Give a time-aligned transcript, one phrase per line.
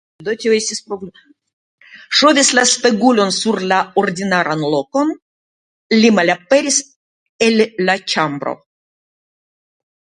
[2.21, 5.15] Ŝovis la spegulon sur la ordinaran lokon,
[6.01, 6.83] li malaperis
[7.51, 8.61] el la ĉambro.